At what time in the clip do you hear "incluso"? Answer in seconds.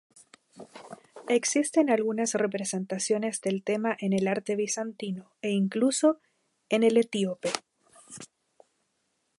5.51-6.19